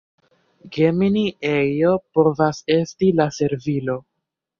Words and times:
Gemini 0.77 1.21
ejo 1.49 1.91
povas 2.17 2.61
esti 2.77 3.11
la 3.21 3.29
servilo. 3.37 3.99